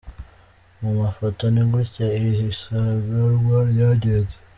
Mu 0.81 0.91
mafoto, 1.01 1.43
ni 1.53 1.63
gutya 1.69 2.05
iri 2.17 2.33
siganwa 2.59 3.57
ryagenze. 3.71 4.37